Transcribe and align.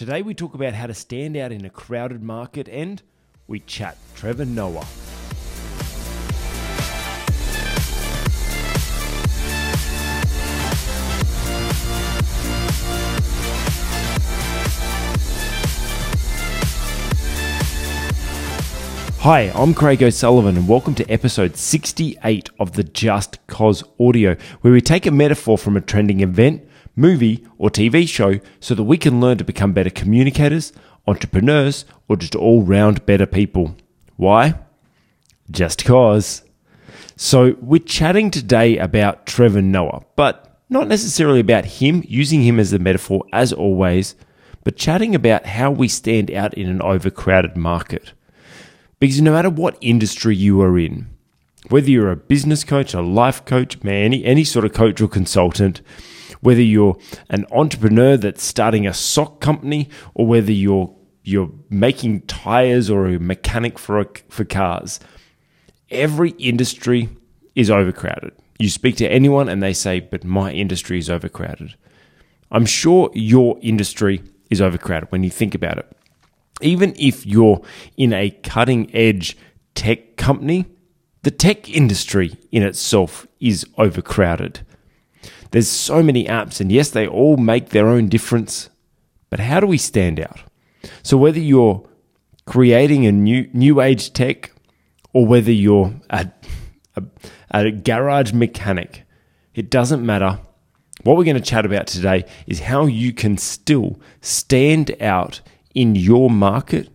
Today 0.00 0.22
we 0.22 0.32
talk 0.32 0.54
about 0.54 0.72
how 0.72 0.86
to 0.86 0.94
stand 0.94 1.36
out 1.36 1.52
in 1.52 1.62
a 1.66 1.68
crowded 1.68 2.22
market 2.22 2.70
and 2.70 3.02
we 3.46 3.60
chat 3.60 3.98
Trevor 4.14 4.46
Noah. 4.46 4.86
Hi, 19.18 19.52
I'm 19.54 19.74
Craig 19.74 20.02
O'Sullivan, 20.02 20.56
and 20.56 20.66
welcome 20.66 20.94
to 20.94 21.10
episode 21.10 21.58
68 21.58 22.48
of 22.58 22.72
the 22.72 22.84
justCOS 22.84 23.82
Audio, 24.00 24.34
where 24.62 24.72
we 24.72 24.80
take 24.80 25.04
a 25.04 25.10
metaphor 25.10 25.58
from 25.58 25.76
a 25.76 25.82
trending 25.82 26.20
event, 26.20 26.66
movie, 27.00 27.46
or 27.58 27.70
TV 27.70 28.08
show 28.08 28.40
so 28.60 28.74
that 28.74 28.84
we 28.84 28.98
can 28.98 29.20
learn 29.20 29.38
to 29.38 29.44
become 29.44 29.72
better 29.72 29.90
communicators, 29.90 30.72
entrepreneurs, 31.06 31.84
or 32.08 32.16
just 32.16 32.34
all 32.34 32.62
round 32.62 33.06
better 33.06 33.26
people. 33.26 33.74
Why? 34.16 34.54
Just 35.50 35.84
cause. 35.84 36.42
So, 37.16 37.56
we're 37.60 37.80
chatting 37.80 38.30
today 38.30 38.78
about 38.78 39.26
Trevor 39.26 39.62
Noah, 39.62 40.04
but 40.16 40.58
not 40.68 40.88
necessarily 40.88 41.40
about 41.40 41.64
him, 41.64 42.04
using 42.06 42.42
him 42.42 42.58
as 42.58 42.70
the 42.70 42.78
metaphor 42.78 43.24
as 43.32 43.52
always, 43.52 44.14
but 44.62 44.76
chatting 44.76 45.14
about 45.14 45.46
how 45.46 45.70
we 45.70 45.88
stand 45.88 46.30
out 46.30 46.54
in 46.54 46.68
an 46.68 46.80
overcrowded 46.80 47.56
market. 47.56 48.12
Because 49.00 49.20
no 49.20 49.32
matter 49.32 49.50
what 49.50 49.76
industry 49.80 50.36
you 50.36 50.60
are 50.62 50.78
in, 50.78 51.08
whether 51.68 51.90
you're 51.90 52.10
a 52.10 52.16
business 52.16 52.64
coach, 52.64 52.94
a 52.94 53.00
life 53.00 53.44
coach, 53.44 53.82
man, 53.82 54.04
any, 54.04 54.24
any 54.24 54.44
sort 54.44 54.64
of 54.64 54.72
coach 54.72 55.00
or 55.00 55.08
consultant, 55.08 55.80
whether 56.40 56.62
you're 56.62 56.96
an 57.28 57.46
entrepreneur 57.52 58.16
that's 58.16 58.42
starting 58.42 58.86
a 58.86 58.94
sock 58.94 59.40
company, 59.40 59.88
or 60.14 60.26
whether 60.26 60.52
you're 60.52 60.94
you're 61.22 61.50
making 61.68 62.22
tires 62.22 62.88
or 62.88 63.06
a 63.06 63.20
mechanic 63.20 63.78
for 63.78 64.00
a, 64.00 64.06
for 64.28 64.44
cars, 64.44 65.00
every 65.90 66.30
industry 66.32 67.08
is 67.54 67.70
overcrowded. 67.70 68.32
You 68.58 68.70
speak 68.70 68.96
to 68.96 69.08
anyone 69.08 69.48
and 69.48 69.62
they 69.62 69.74
say, 69.74 70.00
"But 70.00 70.24
my 70.24 70.52
industry 70.52 70.98
is 70.98 71.10
overcrowded." 71.10 71.74
I'm 72.50 72.66
sure 72.66 73.10
your 73.14 73.58
industry 73.62 74.22
is 74.50 74.60
overcrowded 74.60 75.12
when 75.12 75.22
you 75.22 75.30
think 75.30 75.54
about 75.54 75.78
it 75.78 75.96
even 76.60 76.94
if 76.98 77.26
you're 77.26 77.60
in 77.96 78.12
a 78.12 78.30
cutting 78.30 78.94
edge 78.94 79.36
tech 79.74 80.16
company, 80.16 80.66
the 81.22 81.30
tech 81.30 81.68
industry 81.68 82.34
in 82.50 82.62
itself 82.62 83.26
is 83.40 83.66
overcrowded. 83.76 84.60
There's 85.50 85.68
so 85.68 86.02
many 86.02 86.24
apps, 86.26 86.60
and 86.60 86.70
yes, 86.70 86.90
they 86.90 87.06
all 87.06 87.36
make 87.36 87.70
their 87.70 87.88
own 87.88 88.08
difference, 88.08 88.70
but 89.30 89.40
how 89.40 89.60
do 89.60 89.66
we 89.66 89.78
stand 89.78 90.20
out? 90.20 90.42
So, 91.02 91.16
whether 91.16 91.40
you're 91.40 91.88
creating 92.46 93.06
a 93.06 93.12
new, 93.12 93.48
new 93.52 93.80
age 93.80 94.12
tech 94.12 94.52
or 95.12 95.26
whether 95.26 95.52
you're 95.52 95.94
a, 96.10 96.30
a, 96.96 97.02
a 97.50 97.70
garage 97.70 98.32
mechanic, 98.32 99.04
it 99.54 99.70
doesn't 99.70 100.04
matter. 100.04 100.40
What 101.02 101.16
we're 101.16 101.24
going 101.24 101.36
to 101.36 101.42
chat 101.42 101.64
about 101.64 101.86
today 101.86 102.26
is 102.46 102.60
how 102.60 102.86
you 102.86 103.12
can 103.12 103.38
still 103.38 103.98
stand 104.20 104.94
out 105.00 105.40
in 105.74 105.94
your 105.94 106.28
market 106.28 106.88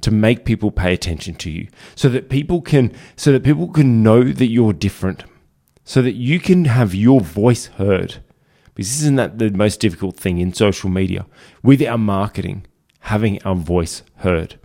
to 0.00 0.10
make 0.10 0.44
people 0.44 0.70
pay 0.70 0.92
attention 0.92 1.34
to 1.34 1.50
you 1.50 1.68
so 1.94 2.08
that 2.08 2.28
people 2.28 2.60
can 2.60 2.92
so 3.16 3.32
that 3.32 3.42
people 3.42 3.68
can 3.68 4.02
know 4.02 4.24
that 4.24 4.46
you're 4.46 4.72
different 4.72 5.24
so 5.88 6.02
that 6.02 6.16
you 6.16 6.38
can 6.38 6.66
have 6.66 6.94
your 6.94 7.18
voice 7.18 7.64
heard. 7.78 8.16
Because 8.74 9.00
isn't 9.00 9.16
that 9.16 9.38
the 9.38 9.48
most 9.48 9.80
difficult 9.80 10.18
thing 10.18 10.36
in 10.36 10.52
social 10.52 10.90
media. 10.90 11.24
With 11.62 11.80
our 11.80 11.96
marketing 11.96 12.66
having 13.00 13.42
our 13.42 13.54
voice 13.54 14.02
heard. 14.16 14.60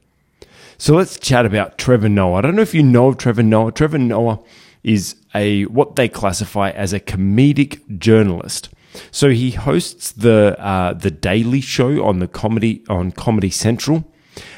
So 0.77 0.93
let's 0.95 1.17
chat 1.17 1.45
about 1.45 1.77
Trevor 1.77 2.09
Noah. 2.09 2.39
I 2.39 2.41
don't 2.41 2.57
know 2.57 2.61
if 2.61 2.73
you 2.73 2.83
know 2.83 3.07
of 3.07 3.15
Trevor 3.15 3.41
Noah. 3.41 3.71
Trevor 3.71 3.99
Noah 3.99 4.41
is 4.83 5.15
a 5.33 5.64
what 5.67 5.95
they 5.95 6.09
classify 6.09 6.71
as 6.71 6.92
a 6.92 6.99
comedic 6.99 7.99
journalist. 7.99 8.67
So 9.09 9.30
he 9.30 9.52
hosts 9.52 10.11
the 10.11 10.58
uh, 10.59 10.92
the 10.92 11.09
Daily 11.09 11.61
Show 11.61 12.03
on 12.03 12.19
the 12.19 12.27
comedy 12.27 12.83
on 12.89 13.14
Comedy 13.14 13.49
Central, 13.49 14.03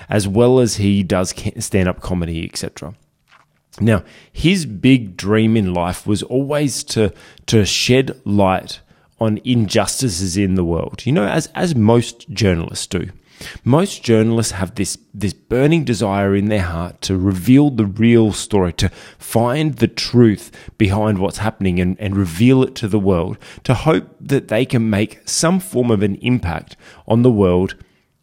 as 0.10 0.28
well 0.28 0.60
as 0.60 0.78
he 0.78 1.04
does 1.04 1.32
stand 1.60 1.88
up 1.88 2.02
comedy, 2.02 2.44
etc. 2.44 2.96
Now, 3.80 4.04
his 4.32 4.66
big 4.66 5.18
dream 5.18 5.58
in 5.58 5.74
life 5.74 6.08
was 6.08 6.24
always 6.24 6.84
to 6.86 7.14
to 7.48 7.66
shed 7.66 8.20
light 8.26 8.80
on 9.20 9.40
injustices 9.44 10.38
in 10.38 10.56
the 10.56 10.64
world. 10.64 11.06
You 11.06 11.12
know, 11.12 11.28
as 11.28 11.48
as 11.56 11.76
most 11.76 12.30
journalists 12.30 12.88
do. 12.88 13.10
Most 13.64 14.04
journalists 14.04 14.54
have 14.54 14.76
this, 14.76 14.98
this 15.14 15.34
burning 15.34 15.84
desire 15.84 16.36
in 16.36 16.48
their 16.48 16.62
heart 16.62 17.02
to 17.02 17.18
reveal 17.18 17.70
the 17.70 17.86
real 17.86 18.32
story, 18.32 18.74
to 18.74 18.90
find 19.18 19.76
the 19.76 19.88
truth 19.88 20.52
behind 20.78 21.20
what's 21.20 21.40
happening 21.40 21.80
and, 21.80 22.00
and 22.00 22.16
reveal 22.16 22.64
it 22.64 22.76
to 22.76 22.88
the 22.88 23.00
world, 23.00 23.38
to 23.64 23.74
hope 23.74 24.16
that 24.22 24.48
they 24.48 24.66
can 24.66 24.90
make 24.90 25.22
some 25.28 25.60
form 25.60 25.92
of 25.92 26.02
an 26.02 26.16
impact 26.16 26.78
on 27.08 27.24
the 27.24 27.32
world 27.32 27.76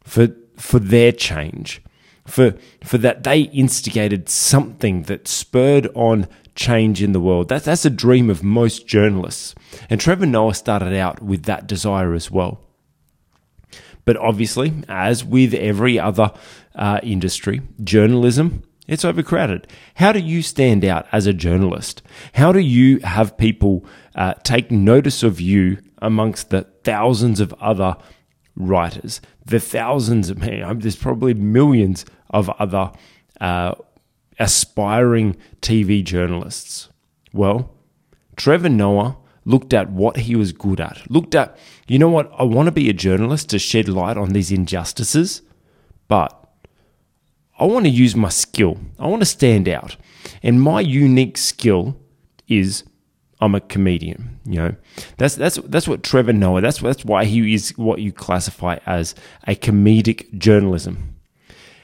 for, 0.03 0.29
for 0.57 0.79
their 0.79 1.13
change, 1.13 1.83
for, 2.33 2.55
for 2.83 2.97
that 2.97 3.25
they 3.25 3.43
instigated 3.43 4.27
something 4.27 5.03
that 5.03 5.29
spurred 5.29 5.87
on 5.95 6.27
change 6.55 7.03
in 7.03 7.13
the 7.13 7.21
world. 7.21 7.51
That's, 7.51 7.67
that's 7.67 7.85
a 7.85 7.91
dream 7.91 8.31
of 8.31 8.43
most 8.43 8.87
journalists. 8.87 9.55
And 9.91 10.01
Trevor 10.01 10.25
Noah 10.25 10.55
started 10.55 10.95
out 10.97 11.21
with 11.23 11.43
that 11.43 11.67
desire 11.67 12.15
as 12.15 12.31
well. 12.31 12.63
But 14.07 14.17
obviously, 14.17 14.73
as 14.89 15.23
with 15.23 15.53
every 15.53 15.99
other 15.99 16.33
uh, 16.75 17.01
industry, 17.03 17.61
journalism, 17.85 18.63
it's 18.89 19.05
overcrowded. 19.05 19.69
How 19.97 20.13
do 20.13 20.19
you 20.19 20.41
stand 20.41 20.87
out 20.87 21.07
as 21.13 21.27
a 21.27 21.35
journalist? 21.35 22.01
How 22.33 22.51
do 22.51 22.61
you 22.61 22.99
have 23.01 23.37
people 23.37 23.85
uh, 24.15 24.35
take 24.43 24.71
notice 24.71 25.23
of 25.23 25.39
you 25.39 25.79
amongst 25.99 26.49
the 26.49 26.63
thousands 26.83 27.41
of 27.41 27.53
other 27.61 27.97
writers, 28.57 29.21
the 29.45 29.61
thousands 29.61 30.35
man, 30.35 30.79
there's 30.81 30.97
probably 30.97 31.35
millions 31.35 32.05
of 32.33 32.49
other 32.51 32.93
uh, 33.41 33.75
aspiring 34.39 35.37
TV 35.61 36.03
journalists? 36.03 36.89
Well, 37.33 37.73
Trevor 38.37 38.69
Noah 38.69 39.17
looked 39.45 39.75
at 39.75 39.91
what 39.91 40.19
he 40.19 40.37
was 40.37 40.53
good 40.53 40.81
at, 40.81 41.11
looked 41.11 41.35
at, 41.35 41.57
you 41.89 41.99
know 41.99 42.09
what, 42.09 42.31
I 42.39 42.45
want 42.45 42.67
to 42.67 42.73
be 42.73 42.89
a 42.89 42.93
journalist 42.95 43.51
to 43.51 43.59
shed 43.59 43.89
light 43.89 44.17
on 44.17 44.31
these 44.31 44.53
injustices, 44.53 45.43
but 46.09 46.39
I 47.59 47.65
want 47.65 47.85
to 47.85 47.91
use 47.91 48.17
my 48.17 48.29
skill. 48.29 48.79
I 48.99 49.07
want 49.07 49.23
to 49.23 49.27
stand 49.27 49.69
out. 49.69 49.97
And 50.43 50.61
my 50.61 50.81
unique 50.81 51.39
skill 51.39 51.97
is 52.49 52.85
I'm 53.41 53.55
a 53.55 53.61
comedian. 53.61 54.39
You 54.45 54.55
know, 54.55 54.75
that's 55.17 55.35
that's 55.35 55.57
that's 55.65 55.89
what 55.89 56.03
Trevor 56.03 56.33
Noah. 56.33 56.61
That's 56.61 56.79
that's 56.79 57.05
why 57.05 57.25
he 57.25 57.55
is 57.55 57.71
what 57.77 58.01
you 58.01 58.13
classify 58.13 58.79
as 58.87 59.15
a 59.47 59.55
comedic 59.57 60.39
journalism. 60.39 61.12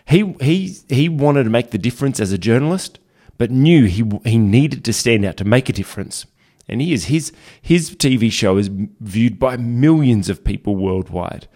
He 0.09 0.35
he 0.41 0.77
he 0.89 1.09
wanted 1.09 1.45
to 1.45 1.51
make 1.51 1.71
the 1.71 1.79
difference 1.79 2.21
as 2.21 2.33
a 2.33 2.39
journalist, 2.39 2.99
but 3.37 3.51
knew 3.51 3.85
he 3.85 4.05
he 4.25 4.39
needed 4.39 4.85
to 4.85 4.93
stand 4.93 5.25
out 5.25 5.37
to 5.39 5.45
make 5.45 5.69
a 5.69 5.73
difference 5.73 6.27
and 6.69 6.81
he 6.81 6.93
is 6.93 7.07
his 7.07 7.33
his 7.63 7.97
TV 7.97 8.31
show 8.31 8.59
is 8.59 8.69
viewed 9.01 9.39
by 9.39 9.57
millions 9.57 10.29
of 10.29 10.45
people 10.45 10.77
worldwide. 10.77 11.49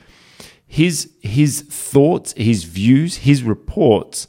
His 0.66 1.12
his 1.20 1.60
thoughts, 1.62 2.32
his 2.36 2.64
views, 2.64 3.18
his 3.18 3.42
reports 3.42 4.26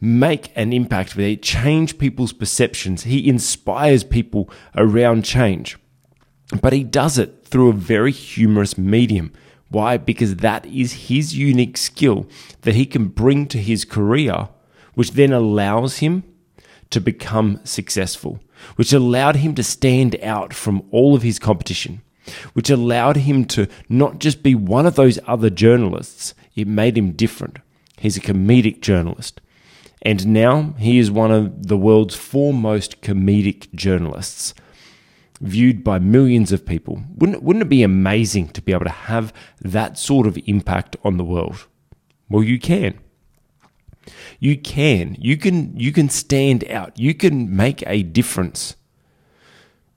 make 0.00 0.50
an 0.56 0.72
impact. 0.72 1.14
They 1.14 1.36
change 1.36 1.98
people's 1.98 2.32
perceptions. 2.32 3.04
He 3.04 3.28
inspires 3.28 4.02
people 4.02 4.50
around 4.74 5.24
change, 5.24 5.76
but 6.62 6.72
he 6.72 6.84
does 6.84 7.18
it 7.18 7.44
through 7.44 7.68
a 7.68 7.74
very 7.74 8.12
humorous 8.12 8.78
medium. 8.78 9.32
Why? 9.68 9.96
Because 9.96 10.36
that 10.36 10.66
is 10.66 11.08
his 11.08 11.34
unique 11.34 11.76
skill 11.76 12.26
that 12.62 12.74
he 12.74 12.86
can 12.86 13.08
bring 13.08 13.46
to 13.48 13.58
his 13.58 13.84
career, 13.84 14.48
which 14.94 15.12
then 15.12 15.32
allows 15.32 15.98
him 15.98 16.22
to 16.90 17.00
become 17.00 17.60
successful, 17.64 18.40
which 18.76 18.92
allowed 18.92 19.36
him 19.36 19.54
to 19.56 19.62
stand 19.62 20.16
out 20.22 20.54
from 20.54 20.82
all 20.90 21.14
of 21.14 21.22
his 21.22 21.38
competition, 21.38 22.02
which 22.52 22.70
allowed 22.70 23.16
him 23.16 23.44
to 23.46 23.66
not 23.88 24.18
just 24.20 24.42
be 24.42 24.54
one 24.54 24.86
of 24.86 24.94
those 24.94 25.18
other 25.26 25.50
journalists, 25.50 26.34
it 26.54 26.68
made 26.68 26.96
him 26.96 27.12
different. 27.12 27.58
He's 27.98 28.16
a 28.16 28.20
comedic 28.20 28.80
journalist. 28.80 29.40
And 30.02 30.26
now 30.26 30.74
he 30.78 30.98
is 30.98 31.10
one 31.10 31.32
of 31.32 31.66
the 31.68 31.78
world's 31.78 32.14
foremost 32.14 33.00
comedic 33.00 33.72
journalists, 33.74 34.54
viewed 35.40 35.82
by 35.82 35.98
millions 35.98 36.52
of 36.52 36.64
people. 36.66 37.02
Wouldn't, 37.16 37.42
wouldn't 37.42 37.64
it 37.64 37.68
be 37.68 37.82
amazing 37.82 38.48
to 38.48 38.62
be 38.62 38.72
able 38.72 38.84
to 38.84 38.90
have 38.90 39.32
that 39.60 39.98
sort 39.98 40.26
of 40.26 40.38
impact 40.46 40.96
on 41.04 41.16
the 41.16 41.24
world? 41.24 41.66
Well, 42.28 42.42
you 42.42 42.58
can. 42.58 42.98
You 44.38 44.56
can. 44.56 45.16
You 45.18 45.36
can 45.36 45.78
you 45.78 45.92
can 45.92 46.08
stand 46.08 46.64
out. 46.70 46.98
You 46.98 47.14
can 47.14 47.54
make 47.54 47.82
a 47.86 48.02
difference. 48.02 48.76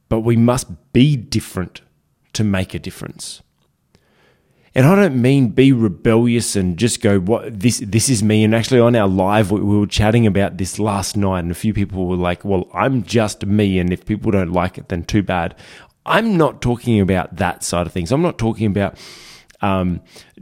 But 0.09 0.21
we 0.21 0.37
must 0.37 0.93
be 0.93 1.17
different 1.17 1.81
to 2.33 2.43
make 2.43 2.73
a 2.73 2.79
difference. 2.79 3.41
And 4.77 4.85
I 4.85 4.93
don't 4.93 5.19
mean 5.19 5.49
be 5.49 5.71
rebellious 5.71 6.55
and 6.55 6.77
just 6.77 7.01
go, 7.01 7.19
what 7.19 7.59
this, 7.59 7.79
this 7.83 8.09
is 8.09 8.21
me. 8.21 8.43
And 8.43 8.53
actually 8.53 8.79
on 8.79 8.95
our 8.95 9.07
live, 9.07 9.49
we, 9.49 9.59
we 9.59 9.79
were 9.79 9.87
chatting 9.87 10.27
about 10.27 10.57
this 10.57 10.77
last 10.77 11.17
night 11.17 11.39
and 11.39 11.49
a 11.49 11.55
few 11.55 11.73
people 11.73 12.05
were 12.05 12.15
like, 12.15 12.45
well, 12.45 12.69
I'm 12.75 13.01
just 13.01 13.43
me. 13.43 13.79
And 13.79 13.91
if 13.91 14.05
people 14.05 14.29
don't 14.29 14.53
like 14.53 14.77
it, 14.77 14.89
then 14.89 15.03
too 15.03 15.23
bad. 15.23 15.55
I'm 16.05 16.37
not 16.37 16.61
talking 16.61 17.01
about 17.01 17.37
that 17.37 17.63
side 17.63 17.87
of 17.87 17.91
things. 17.91 18.11
I'm 18.11 18.21
not 18.21 18.37
talking 18.37 18.67
about, 18.67 18.99
um, 19.61 20.01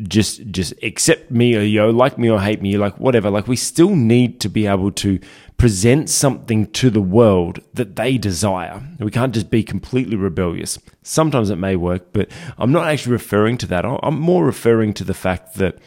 just 0.09 0.45
just 0.47 0.73
accept 0.83 1.31
me 1.31 1.55
or 1.55 1.63
know, 1.63 1.91
like 1.91 2.17
me 2.17 2.29
or 2.29 2.41
hate 2.41 2.61
me, 2.61 2.77
like 2.77 2.99
whatever. 2.99 3.29
Like 3.29 3.47
we 3.47 3.55
still 3.55 3.95
need 3.95 4.41
to 4.41 4.49
be 4.49 4.67
able 4.67 4.91
to 4.91 5.17
present 5.57 6.09
something 6.09 6.67
to 6.67 6.89
the 6.89 7.01
world 7.01 7.59
that 7.73 7.95
they 7.95 8.17
desire. 8.17 8.83
We 8.99 9.11
can't 9.11 9.33
just 9.33 9.49
be 9.49 9.63
completely 9.63 10.15
rebellious. 10.15 10.77
Sometimes 11.01 11.49
it 11.49 11.55
may 11.55 11.75
work, 11.75 12.11
but 12.13 12.29
I'm 12.57 12.71
not 12.71 12.87
actually 12.87 13.13
referring 13.13 13.57
to 13.59 13.67
that. 13.67 13.85
I'm 13.85 14.19
more 14.19 14.45
referring 14.45 14.93
to 14.95 15.03
the 15.03 15.13
fact 15.13 15.55
that 15.55 15.77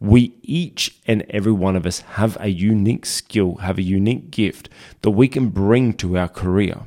we 0.00 0.34
each 0.42 0.98
and 1.06 1.24
every 1.30 1.52
one 1.52 1.76
of 1.76 1.86
us 1.86 2.00
have 2.00 2.36
a 2.40 2.48
unique 2.48 3.06
skill, 3.06 3.56
have 3.56 3.78
a 3.78 3.82
unique 3.82 4.30
gift 4.30 4.68
that 5.02 5.10
we 5.10 5.28
can 5.28 5.50
bring 5.50 5.92
to 5.94 6.18
our 6.18 6.28
career. 6.28 6.82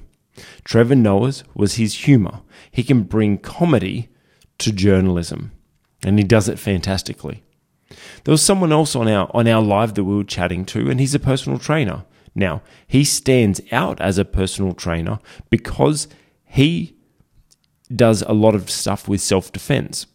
Trevor 0.65 0.95
Noah's 0.95 1.45
was 1.53 1.75
his 1.75 1.93
humor. 2.05 2.41
He 2.69 2.83
can 2.83 3.03
bring 3.03 3.37
comedy 3.37 4.09
to 4.57 4.73
journalism 4.73 5.51
and 6.03 6.19
he 6.19 6.23
does 6.23 6.47
it 6.47 6.59
fantastically. 6.59 7.43
There 8.23 8.31
was 8.31 8.41
someone 8.41 8.71
else 8.71 8.95
on 8.95 9.07
our 9.07 9.29
on 9.33 9.47
our 9.47 9.61
live 9.61 9.93
that 9.95 10.03
we 10.03 10.15
were 10.15 10.23
chatting 10.23 10.65
to, 10.65 10.89
and 10.89 10.99
he's 10.99 11.15
a 11.15 11.19
personal 11.19 11.59
trainer. 11.59 12.03
Now 12.35 12.61
he 12.85 13.03
stands 13.03 13.61
out 13.71 13.99
as 14.01 14.17
a 14.17 14.25
personal 14.25 14.73
trainer 14.73 15.19
because 15.49 16.07
he 16.43 16.95
does 17.93 18.21
a 18.23 18.33
lot 18.33 18.55
of 18.55 18.69
stuff 18.69 19.07
with 19.07 19.21
self 19.21 19.51
defense. 19.51 20.05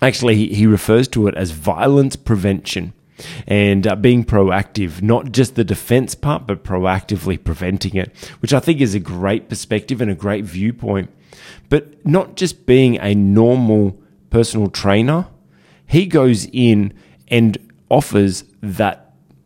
Actually, 0.00 0.36
he, 0.36 0.54
he 0.54 0.66
refers 0.66 1.06
to 1.08 1.26
it 1.28 1.34
as 1.34 1.50
violence 1.52 2.16
prevention 2.16 2.92
and 3.46 3.86
uh, 3.86 3.94
being 3.94 4.24
proactive, 4.24 5.00
not 5.00 5.30
just 5.30 5.54
the 5.54 5.64
defense 5.64 6.14
part, 6.14 6.46
but 6.46 6.64
proactively 6.64 7.42
preventing 7.42 7.94
it, 7.96 8.14
which 8.40 8.52
I 8.52 8.60
think 8.60 8.80
is 8.80 8.94
a 8.94 9.00
great 9.00 9.48
perspective 9.48 10.00
and 10.00 10.10
a 10.10 10.14
great 10.16 10.44
viewpoint. 10.44 11.10
But 11.68 12.04
not 12.04 12.36
just 12.36 12.66
being 12.66 12.98
a 12.98 13.14
normal 13.14 14.00
personal 14.30 14.68
trainer, 14.68 15.28
he 15.86 16.06
goes 16.06 16.46
in 16.52 16.94
and 17.28 17.58
offers 17.88 18.44
that 18.60 19.01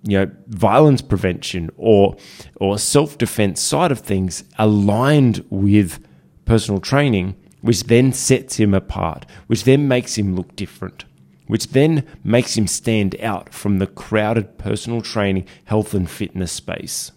you 0.06 0.18
know 0.18 0.30
violence 0.48 1.02
prevention 1.02 1.70
or 1.76 2.16
or 2.56 2.78
self 2.78 3.18
defense 3.18 3.60
side 3.60 3.92
of 3.92 4.00
things 4.00 4.44
aligned 4.58 5.44
with 5.50 6.00
personal 6.44 6.80
training, 6.80 7.34
which 7.60 7.84
then 7.84 8.12
sets 8.12 8.56
him 8.56 8.72
apart, 8.72 9.26
which 9.48 9.64
then 9.64 9.88
makes 9.88 10.16
him 10.16 10.36
look 10.36 10.54
different, 10.56 11.04
which 11.48 11.68
then 11.68 12.06
makes 12.24 12.56
him 12.56 12.66
stand 12.66 13.20
out 13.20 13.52
from 13.52 13.78
the 13.78 13.86
crowded 13.86 14.56
personal 14.58 15.02
training, 15.02 15.46
health 15.64 15.92
and 15.92 16.08
fitness 16.08 16.52
space. 16.52 17.12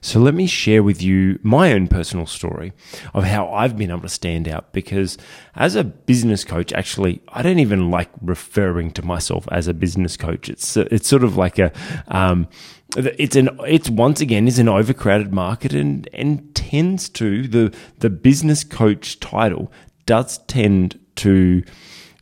So 0.00 0.20
let 0.20 0.34
me 0.34 0.46
share 0.46 0.82
with 0.82 1.02
you 1.02 1.38
my 1.42 1.72
own 1.72 1.88
personal 1.88 2.26
story 2.26 2.72
of 3.12 3.24
how 3.24 3.48
I've 3.52 3.76
been 3.76 3.90
able 3.90 4.02
to 4.02 4.08
stand 4.08 4.48
out 4.48 4.72
because 4.72 5.18
as 5.54 5.74
a 5.74 5.84
business 5.84 6.44
coach, 6.44 6.72
actually, 6.72 7.22
I 7.28 7.42
don't 7.42 7.58
even 7.58 7.90
like 7.90 8.10
referring 8.20 8.92
to 8.92 9.02
myself 9.02 9.48
as 9.50 9.68
a 9.68 9.74
business 9.74 10.16
coach. 10.16 10.48
It's, 10.48 10.76
it's 10.76 11.08
sort 11.08 11.24
of 11.24 11.36
like 11.36 11.58
a, 11.58 11.72
um, 12.08 12.48
it's 12.96 13.34
an 13.34 13.48
it's 13.66 13.90
once 13.90 14.20
again 14.20 14.46
is 14.46 14.58
an 14.58 14.68
overcrowded 14.68 15.32
market 15.32 15.72
and 15.72 16.08
and 16.12 16.54
tends 16.54 17.08
to 17.08 17.48
the 17.48 17.74
the 17.98 18.10
business 18.10 18.62
coach 18.62 19.18
title 19.20 19.72
does 20.06 20.38
tend 20.46 20.98
to 21.16 21.62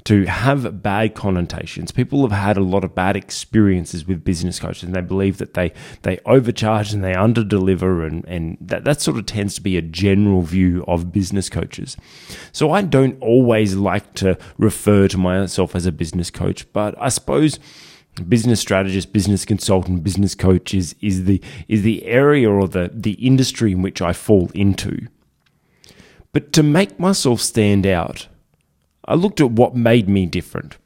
to 0.04 0.24
have 0.24 0.82
bad 0.82 1.14
connotations. 1.14 1.92
People 1.92 2.22
have 2.22 2.36
had 2.36 2.56
a 2.56 2.62
lot 2.62 2.82
of 2.82 2.94
bad 2.94 3.16
experiences 3.16 4.06
with 4.06 4.24
business 4.24 4.58
coaches 4.58 4.82
and 4.82 4.94
they 4.94 5.00
believe 5.00 5.38
that 5.38 5.54
they, 5.54 5.72
they 6.02 6.18
overcharge 6.26 6.92
and 6.92 7.04
they 7.04 7.12
underdeliver 7.12 8.06
and, 8.06 8.24
and 8.26 8.56
that, 8.60 8.84
that 8.84 9.00
sort 9.00 9.16
of 9.16 9.26
tends 9.26 9.54
to 9.54 9.60
be 9.60 9.76
a 9.76 9.82
general 9.82 10.42
view 10.42 10.84
of 10.88 11.12
business 11.12 11.48
coaches. 11.48 11.96
So 12.50 12.72
I 12.72 12.82
don't 12.82 13.20
always 13.22 13.76
like 13.76 14.14
to 14.14 14.36
refer 14.58 15.06
to 15.08 15.18
myself 15.18 15.76
as 15.76 15.86
a 15.86 15.92
business 15.92 16.30
coach, 16.30 16.70
but 16.72 16.94
I 17.00 17.08
suppose 17.08 17.60
business 18.28 18.60
strategist, 18.60 19.12
business 19.12 19.44
consultant, 19.44 20.02
business 20.02 20.34
coach 20.34 20.74
is, 20.74 20.96
is 21.00 21.24
the 21.24 21.40
is 21.68 21.82
the 21.82 22.04
area 22.04 22.50
or 22.50 22.68
the, 22.68 22.90
the 22.92 23.12
industry 23.12 23.72
in 23.72 23.82
which 23.82 24.02
I 24.02 24.12
fall 24.12 24.50
into. 24.52 25.06
But 26.32 26.52
to 26.54 26.62
make 26.62 26.98
myself 26.98 27.40
stand 27.40 27.86
out, 27.86 28.28
I 29.04 29.14
looked 29.14 29.40
at 29.40 29.50
what 29.50 29.74
made 29.74 30.08
me 30.08 30.26
different. 30.26 30.76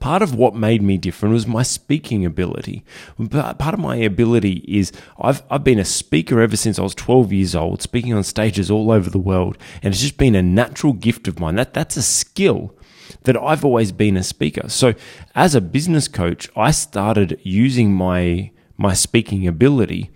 Part 0.00 0.20
of 0.20 0.34
what 0.34 0.54
made 0.54 0.82
me 0.82 0.98
different 0.98 1.32
was 1.32 1.46
my 1.46 1.62
speaking 1.62 2.24
ability. 2.26 2.84
Part 3.30 3.74
of 3.74 3.78
my 3.78 3.96
ability 3.96 4.64
is 4.68 4.92
I've, 5.18 5.42
I've 5.50 5.64
been 5.64 5.78
a 5.78 5.84
speaker 5.84 6.40
ever 6.40 6.56
since 6.56 6.78
I 6.78 6.82
was 6.82 6.94
12 6.94 7.32
years 7.32 7.54
old, 7.54 7.80
speaking 7.80 8.12
on 8.12 8.22
stages 8.22 8.70
all 8.70 8.90
over 8.90 9.08
the 9.08 9.18
world. 9.18 9.56
And 9.82 9.94
it's 9.94 10.02
just 10.02 10.18
been 10.18 10.34
a 10.34 10.42
natural 10.42 10.92
gift 10.92 11.26
of 11.26 11.40
mine. 11.40 11.54
That, 11.54 11.72
that's 11.72 11.96
a 11.96 12.02
skill 12.02 12.74
that 13.22 13.36
I've 13.36 13.64
always 13.64 13.92
been 13.92 14.18
a 14.18 14.22
speaker. 14.22 14.68
So 14.68 14.94
as 15.34 15.54
a 15.54 15.60
business 15.62 16.06
coach, 16.06 16.50
I 16.54 16.70
started 16.70 17.40
using 17.42 17.92
my, 17.92 18.50
my 18.76 18.92
speaking 18.92 19.46
ability 19.46 20.10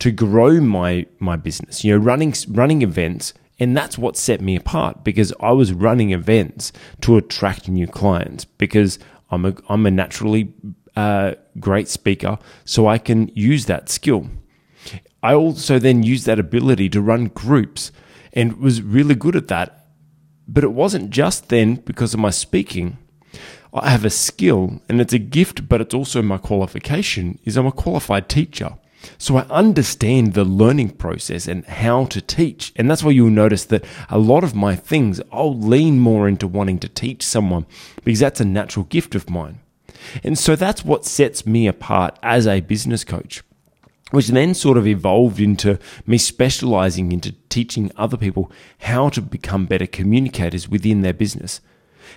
to 0.00 0.10
grow 0.10 0.60
my, 0.60 1.06
my 1.20 1.36
business, 1.36 1.84
you 1.84 1.92
know, 1.92 2.04
running, 2.04 2.34
running 2.48 2.82
events 2.82 3.32
and 3.64 3.74
that's 3.74 3.96
what 3.96 4.18
set 4.18 4.42
me 4.42 4.56
apart 4.56 5.04
because 5.04 5.32
I 5.40 5.52
was 5.52 5.72
running 5.72 6.12
events 6.12 6.70
to 7.00 7.16
attract 7.16 7.66
new 7.66 7.86
clients 7.86 8.44
because 8.44 8.98
I'm 9.30 9.46
a, 9.46 9.54
I'm 9.70 9.86
a 9.86 9.90
naturally 9.90 10.52
uh, 10.94 11.32
great 11.58 11.88
speaker, 11.88 12.38
so 12.66 12.86
I 12.86 12.98
can 12.98 13.30
use 13.34 13.64
that 13.64 13.88
skill. 13.88 14.28
I 15.22 15.32
also 15.32 15.78
then 15.78 16.02
used 16.02 16.26
that 16.26 16.38
ability 16.38 16.90
to 16.90 17.00
run 17.00 17.28
groups 17.28 17.90
and 18.34 18.58
was 18.58 18.82
really 18.82 19.14
good 19.14 19.34
at 19.34 19.48
that. 19.48 19.86
But 20.46 20.62
it 20.62 20.72
wasn't 20.72 21.08
just 21.08 21.48
then 21.48 21.76
because 21.76 22.12
of 22.12 22.20
my 22.20 22.28
speaking. 22.28 22.98
I 23.72 23.88
have 23.88 24.04
a 24.04 24.10
skill 24.10 24.82
and 24.90 25.00
it's 25.00 25.14
a 25.14 25.18
gift, 25.18 25.70
but 25.70 25.80
it's 25.80 25.94
also 25.94 26.20
my 26.20 26.36
qualification 26.36 27.38
is 27.44 27.56
I'm 27.56 27.66
a 27.66 27.72
qualified 27.72 28.28
teacher. 28.28 28.76
So 29.18 29.36
I 29.36 29.42
understand 29.42 30.34
the 30.34 30.44
learning 30.44 30.90
process 30.90 31.46
and 31.46 31.64
how 31.64 32.06
to 32.06 32.20
teach. 32.20 32.72
And 32.76 32.90
that's 32.90 33.02
why 33.02 33.12
you'll 33.12 33.30
notice 33.30 33.64
that 33.66 33.84
a 34.08 34.18
lot 34.18 34.44
of 34.44 34.54
my 34.54 34.76
things, 34.76 35.20
I'll 35.32 35.58
lean 35.58 36.00
more 36.00 36.28
into 36.28 36.46
wanting 36.46 36.78
to 36.80 36.88
teach 36.88 37.22
someone 37.22 37.66
because 38.04 38.20
that's 38.20 38.40
a 38.40 38.44
natural 38.44 38.84
gift 38.86 39.14
of 39.14 39.30
mine. 39.30 39.60
And 40.22 40.38
so 40.38 40.56
that's 40.56 40.84
what 40.84 41.04
sets 41.04 41.46
me 41.46 41.66
apart 41.66 42.18
as 42.22 42.46
a 42.46 42.60
business 42.60 43.04
coach, 43.04 43.42
which 44.10 44.28
then 44.28 44.54
sort 44.54 44.78
of 44.78 44.86
evolved 44.86 45.40
into 45.40 45.78
me 46.06 46.18
specializing 46.18 47.12
into 47.12 47.32
teaching 47.48 47.90
other 47.96 48.16
people 48.16 48.50
how 48.80 49.08
to 49.10 49.22
become 49.22 49.66
better 49.66 49.86
communicators 49.86 50.68
within 50.68 51.00
their 51.00 51.14
business 51.14 51.60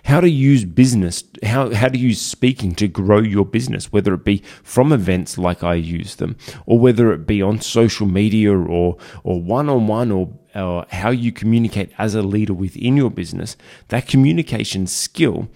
how 0.07 0.21
to 0.21 0.29
use 0.29 0.63
business, 0.63 1.21
how, 1.43 1.73
how 1.73 1.89
to 1.89 1.97
use 1.97 2.21
speaking 2.21 2.73
to 2.75 2.87
grow 2.87 3.19
your 3.19 3.43
business, 3.43 3.91
whether 3.91 4.13
it 4.13 4.23
be 4.23 4.41
from 4.63 4.93
events 4.93 5.37
like 5.37 5.65
I 5.65 5.73
use 5.73 6.15
them, 6.15 6.37
or 6.65 6.79
whether 6.79 7.11
it 7.11 7.27
be 7.27 7.41
on 7.41 7.59
social 7.59 8.07
media 8.07 8.57
or, 8.57 8.97
or 9.25 9.41
one 9.41 9.67
on 9.67 9.87
one, 9.87 10.11
or 10.11 10.29
or 10.55 10.85
how 10.89 11.11
you 11.11 11.31
communicate 11.31 11.91
as 11.99 12.15
a 12.15 12.23
leader 12.23 12.53
within 12.53 12.97
your 12.97 13.11
business. 13.11 13.57
That 13.89 14.07
communication 14.07 14.87
skill 14.87 15.49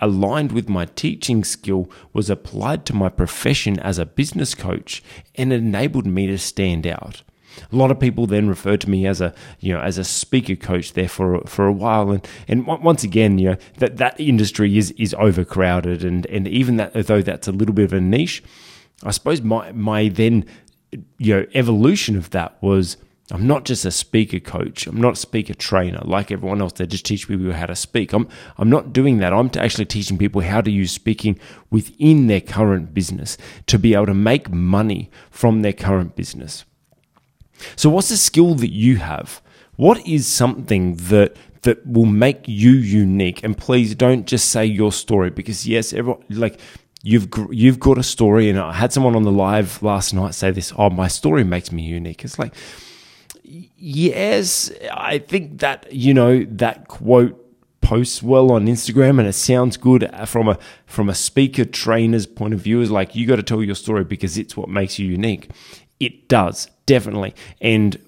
aligned 0.00 0.52
with 0.52 0.68
my 0.68 0.86
teaching 0.86 1.44
skill 1.44 1.90
was 2.12 2.30
applied 2.30 2.86
to 2.86 2.94
my 2.94 3.08
profession 3.08 3.78
as 3.80 3.98
a 3.98 4.06
business 4.06 4.54
coach 4.54 5.02
and 5.34 5.52
enabled 5.52 6.06
me 6.06 6.26
to 6.28 6.38
stand 6.38 6.86
out. 6.86 7.22
A 7.72 7.76
lot 7.76 7.90
of 7.90 7.98
people 7.98 8.26
then 8.26 8.48
refer 8.48 8.76
to 8.76 8.90
me 8.90 9.06
as 9.06 9.20
a 9.20 9.34
you 9.60 9.72
know 9.72 9.80
as 9.80 9.98
a 9.98 10.04
speaker 10.04 10.56
coach 10.56 10.92
there 10.92 11.08
for 11.08 11.40
for 11.46 11.66
a 11.66 11.72
while, 11.72 12.10
and 12.10 12.26
and 12.48 12.66
once 12.66 13.04
again, 13.04 13.38
you 13.38 13.50
know 13.50 13.56
that 13.78 13.96
that 13.98 14.18
industry 14.20 14.76
is 14.76 14.92
is 14.92 15.14
overcrowded, 15.14 16.04
and 16.04 16.26
and 16.26 16.46
even 16.48 16.76
that 16.76 16.92
though 16.92 17.22
that's 17.22 17.48
a 17.48 17.52
little 17.52 17.74
bit 17.74 17.86
of 17.86 17.92
a 17.92 18.00
niche, 18.00 18.42
I 19.02 19.10
suppose 19.10 19.42
my 19.42 19.72
my 19.72 20.08
then 20.08 20.44
you 21.18 21.34
know 21.34 21.46
evolution 21.54 22.16
of 22.16 22.30
that 22.30 22.60
was. 22.62 22.96
I'm 23.32 23.48
not 23.48 23.64
just 23.64 23.84
a 23.84 23.90
speaker 23.90 24.38
coach. 24.38 24.86
I'm 24.86 25.00
not 25.00 25.14
a 25.14 25.16
speaker 25.16 25.52
trainer 25.52 26.00
like 26.04 26.30
everyone 26.30 26.62
else. 26.62 26.74
They 26.74 26.86
just 26.86 27.04
teach 27.04 27.26
people 27.26 27.50
how 27.50 27.66
to 27.66 27.74
speak. 27.74 28.12
I'm, 28.12 28.28
I'm 28.56 28.70
not 28.70 28.92
doing 28.92 29.18
that. 29.18 29.32
I'm 29.32 29.50
actually 29.56 29.86
teaching 29.86 30.16
people 30.16 30.42
how 30.42 30.60
to 30.60 30.70
use 30.70 30.92
speaking 30.92 31.36
within 31.68 32.28
their 32.28 32.40
current 32.40 32.94
business 32.94 33.36
to 33.66 33.80
be 33.80 33.94
able 33.94 34.06
to 34.06 34.14
make 34.14 34.48
money 34.52 35.10
from 35.28 35.62
their 35.62 35.72
current 35.72 36.14
business. 36.14 36.64
So, 37.76 37.90
what's 37.90 38.08
the 38.08 38.16
skill 38.16 38.54
that 38.56 38.72
you 38.72 38.96
have? 38.96 39.42
What 39.76 40.06
is 40.06 40.26
something 40.26 40.96
that 40.96 41.36
that 41.62 41.86
will 41.86 42.06
make 42.06 42.46
you 42.46 42.70
unique? 42.70 43.42
And 43.44 43.56
please 43.56 43.94
don't 43.94 44.26
just 44.26 44.50
say 44.50 44.64
your 44.64 44.92
story 44.92 45.30
because 45.30 45.66
yes, 45.66 45.92
everyone 45.92 46.24
like 46.30 46.60
you've 47.02 47.28
you've 47.50 47.80
got 47.80 47.98
a 47.98 48.02
story. 48.02 48.48
And 48.48 48.58
I 48.58 48.72
had 48.72 48.92
someone 48.92 49.16
on 49.16 49.22
the 49.22 49.32
live 49.32 49.82
last 49.82 50.14
night 50.14 50.34
say 50.34 50.50
this. 50.50 50.72
Oh, 50.76 50.90
my 50.90 51.08
story 51.08 51.44
makes 51.44 51.72
me 51.72 51.82
unique. 51.82 52.24
It's 52.24 52.38
like 52.38 52.54
yes, 53.46 54.70
I 54.92 55.18
think 55.18 55.60
that 55.60 55.92
you 55.92 56.14
know 56.14 56.44
that 56.44 56.88
quote 56.88 57.42
posts 57.80 58.20
well 58.20 58.50
on 58.50 58.66
Instagram 58.66 59.20
and 59.20 59.28
it 59.28 59.32
sounds 59.32 59.76
good 59.76 60.02
uh, 60.02 60.24
from 60.24 60.48
a 60.48 60.58
from 60.86 61.08
a 61.08 61.14
speaker 61.14 61.64
trainer's 61.64 62.26
point 62.26 62.52
of 62.52 62.60
view 62.60 62.80
is 62.80 62.90
like 62.90 63.14
you 63.14 63.26
got 63.26 63.36
to 63.36 63.44
tell 63.44 63.62
your 63.62 63.76
story 63.76 64.02
because 64.02 64.36
it's 64.36 64.56
what 64.56 64.68
makes 64.68 64.98
you 64.98 65.06
unique. 65.06 65.50
It 66.00 66.28
does, 66.28 66.68
definitely. 66.86 67.34
And 67.60 67.98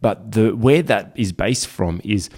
but 0.00 0.32
the 0.32 0.54
where 0.54 0.82
that 0.82 1.12
is 1.14 1.32
based 1.32 1.66
from 1.66 2.00
is 2.04 2.28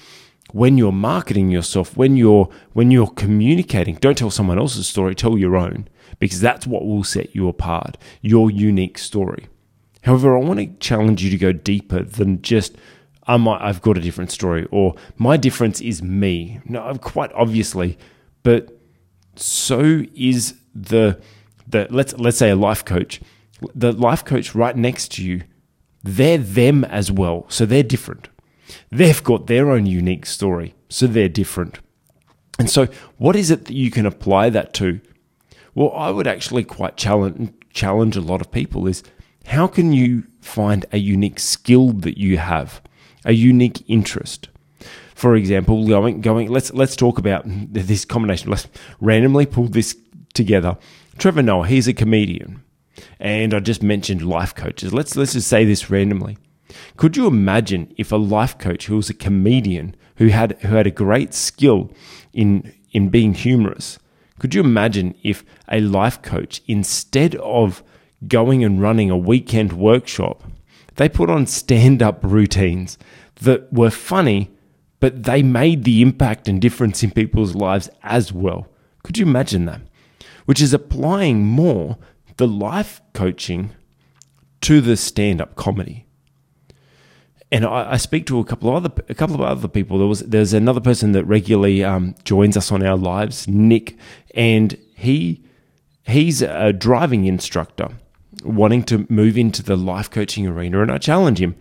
when 0.52 0.78
you're 0.78 0.93
marketing 0.93 1.50
yourself, 1.50 1.97
when 1.97 2.16
you're 2.16 2.49
when 2.73 2.90
you're 2.90 3.09
communicating, 3.09 3.97
don't 3.97 4.16
tell 4.16 4.31
someone 4.31 4.59
else's 4.59 4.87
story, 4.87 5.14
tell 5.14 5.37
your 5.37 5.57
own 5.57 5.88
because 6.19 6.40
that's 6.40 6.66
what 6.66 6.87
will 6.87 7.05
set 7.05 7.35
you 7.35 7.49
apart, 7.49 7.97
your 8.23 8.50
unique 8.50 8.99
story. 8.99 9.49
However, 10.02 10.37
I 10.37 10.40
want 10.40 10.61
to 10.61 10.66
challenge 10.78 11.23
you 11.23 11.31
to 11.31 11.37
go 11.37 11.52
deeper 11.52 12.02
than 12.05 12.40
just 12.43 12.76
I 13.26 13.37
might, 13.37 13.61
I've 13.61 13.83
got 13.83 13.99
a 13.99 14.00
different 14.00 14.31
story 14.31 14.66
or 14.71 14.95
my 15.16 15.37
difference 15.37 15.81
is 15.81 16.02
me. 16.02 16.61
No, 16.64 16.83
uh, 16.83 16.97
quite 16.99 17.33
obviously, 17.33 17.99
but 18.43 18.78
so 19.35 20.05
is 20.14 20.55
the 20.75 21.21
the 21.66 21.88
let's 21.90 22.16
let's 22.19 22.38
say 22.38 22.50
a 22.50 22.57
life 22.57 22.85
coach. 22.85 23.21
The 23.75 23.93
life 23.93 24.25
coach 24.25 24.55
right 24.55 24.76
next 24.76 25.12
to 25.12 25.25
you, 25.25 25.43
they're 26.03 26.38
them 26.38 26.85
as 26.85 27.11
well, 27.11 27.47
so 27.49 27.67
they're 27.67 27.83
different. 27.83 28.29
They've 28.91 29.23
got 29.23 29.47
their 29.47 29.71
own 29.71 29.87
unique 29.87 30.26
story, 30.26 30.75
so 30.88 31.07
they're 31.07 31.29
different. 31.29 31.81
And 32.59 32.71
so, 32.71 32.87
what 33.19 33.37
is 33.37 33.50
it 33.50 33.67
that 33.67 33.75
you 33.75 33.91
can 33.91 34.07
apply 34.07 34.50
that 34.50 34.73
to? 34.75 35.00
Well, 35.75 35.93
I 35.95 36.11
would 36.11 36.26
actually 36.26 36.65
quite 36.65 36.97
challenge 36.97 37.53
challenge 37.73 38.17
a 38.17 38.23
lot 38.23 38.41
of 38.41 38.50
people 38.50 38.87
is 38.87 39.03
how 39.47 39.67
can 39.67 39.93
you 39.93 40.25
find 40.41 40.87
a 40.93 40.99
unique 40.99 41.38
skill 41.38 41.93
that 41.93 42.19
you 42.19 42.38
have, 42.38 42.81
a 43.25 43.33
unique 43.33 43.85
interest? 43.87 44.49
For 45.15 45.37
example, 45.37 45.87
going 45.87 46.21
going 46.21 46.49
let's 46.49 46.73
let's 46.73 46.97
talk 46.97 47.19
about 47.19 47.45
this 47.47 48.05
combination. 48.05 48.50
Let's 48.50 48.69
randomly 49.00 49.47
pull 49.47 49.69
this 49.69 49.97
together. 50.35 50.76
Trevor 51.19 51.43
Noah, 51.43 51.67
he's 51.67 51.88
a 51.88 51.95
comedian. 51.95 52.62
And 53.21 53.55
I 53.55 53.61
just 53.61 53.83
mentioned 53.83 54.23
life 54.23 54.55
coaches. 54.55 54.93
Let's 54.93 55.17
let's 55.17 55.33
just 55.35 55.49
say 55.49 55.65
this 55.65 55.91
randomly. 55.91 56.38
Could 56.97 57.17
you 57.17 57.26
imagine 57.26 57.93
if 57.97 58.12
a 58.12 58.17
life 58.17 58.59
coach 58.59 58.87
who 58.87 58.97
was 58.97 59.11
a 59.11 59.15
comedian 59.15 59.95
who 60.17 60.29
had 60.29 60.59
who 60.62 60.69
had 60.69 60.87
a 60.87 60.91
great 60.91 61.35
skill 61.35 61.91
in 62.33 62.73
in 62.93 63.09
being 63.09 63.35
humorous? 63.35 63.99
Could 64.38 64.55
you 64.55 64.61
imagine 64.61 65.15
if 65.23 65.45
a 65.69 65.81
life 65.81 66.21
coach 66.23 66.62
instead 66.67 67.35
of 67.37 67.83
going 68.26 68.65
and 68.65 68.81
running 68.81 69.11
a 69.11 69.17
weekend 69.17 69.73
workshop, 69.73 70.43
they 70.97 71.09
put 71.09 71.31
on 71.31 71.47
stand 71.47 72.03
up 72.03 72.21
routines 72.23 72.99
that 73.37 73.73
were 73.73 73.91
funny, 73.91 74.50
but 75.00 75.25
they 75.25 75.43
made 75.43 75.85
the 75.85 76.03
impact 76.03 76.49
and 76.49 76.61
difference 76.61 77.03
in 77.03 77.11
people's 77.11 77.55
lives 77.55 77.88
as 78.03 78.33
well. 78.33 78.67
Could 79.03 79.19
you 79.19 79.26
imagine 79.26 79.67
that? 79.67 79.81
Which 80.47 80.61
is 80.61 80.73
applying 80.73 81.45
more 81.45 81.99
the 82.37 82.47
life 82.49 83.00
coaching 83.12 83.71
to 84.62 84.81
the 84.81 84.97
stand 84.97 85.40
up 85.40 85.55
comedy. 85.57 86.07
And 87.52 87.64
I, 87.64 87.93
I, 87.93 87.97
speak 87.97 88.26
to 88.26 88.40
a 88.40 88.45
couple 88.45 88.69
of 88.69 88.85
other 88.85 89.05
a 89.09 89.14
couple 89.14 89.37
of 89.37 89.40
other 89.43 89.69
people. 89.69 89.99
There 89.99 90.09
was 90.09 90.21
there's 90.21 90.52
another 90.52 90.81
person 90.81 91.12
that 91.12 91.25
regularly 91.25 91.85
um, 91.85 92.16
joins 92.25 92.57
us 92.57 92.73
on 92.73 92.83
our 92.83 92.97
lives, 92.97 93.47
Nick, 93.47 93.97
and 94.35 94.76
he 94.97 95.45
he's 96.05 96.43
a 96.43 96.73
driving 96.73 97.26
instructor 97.26 97.90
wanting 98.45 98.83
to 98.85 99.07
move 99.09 99.38
into 99.38 99.62
the 99.62 99.76
life 99.76 100.11
coaching 100.11 100.47
arena. 100.47 100.83
And 100.83 100.90
I 100.90 100.99
challenge 100.99 101.40
him 101.40 101.55